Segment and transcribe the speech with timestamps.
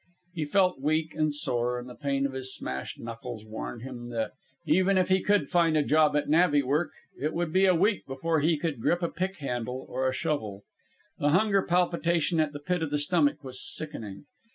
[0.33, 4.31] He felt weak and sore, and the pain of his smashed knuckles warned him that,
[4.65, 6.89] even if he could find a job at navvy work,
[7.21, 10.63] it would be a week before he could grip a pick handle or a shovel.
[11.19, 14.25] The hunger palpitation at the pit of the stomach was sickening.